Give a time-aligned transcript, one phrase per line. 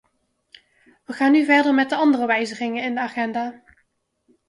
[1.05, 3.63] We gaan nu verder met de andere wijzigingen in de agenda.